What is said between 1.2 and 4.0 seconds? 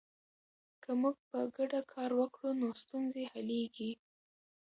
په ګډه کار وکړو نو ستونزې حلیږي.